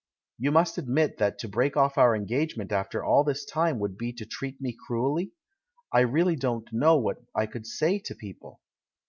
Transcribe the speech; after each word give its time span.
You 0.39 0.51
must 0.51 0.79
admit 0.79 1.19
that 1.19 1.37
to 1.37 1.47
break 1.47 1.77
off 1.77 1.95
our 1.95 2.15
engagement 2.15 2.71
after 2.71 3.03
all 3.05 3.23
this 3.23 3.45
time 3.45 3.77
would 3.77 3.99
be 3.99 4.11
to 4.13 4.25
treat 4.25 4.59
me 4.59 4.75
cruelly? 4.87 5.31
I 5.93 5.99
really 5.99 6.35
don't 6.35 6.67
know 6.73 6.97
what 6.97 7.17
I 7.35 7.45
could 7.45 7.67
say 7.67 7.99
to 8.05 8.15
people!" 8.15 8.61